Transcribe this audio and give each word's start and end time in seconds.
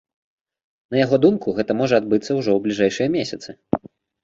На 0.95 0.99
яго 1.05 1.19
думку, 1.25 1.53
гэта 1.59 1.77
можа 1.83 1.95
адбыцца 2.03 2.25
ўжо 2.25 2.39
ў 2.53 2.59
бліжэйшыя 2.65 3.07
месяцы. 3.19 3.49